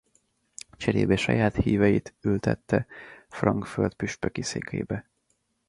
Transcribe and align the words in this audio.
Cserébe 0.77 1.15
saját 1.15 1.55
híveit 1.55 2.13
ültette 2.21 2.85
Frankföld 3.29 3.93
püspöki 3.93 4.41
székeibe. 4.41 5.07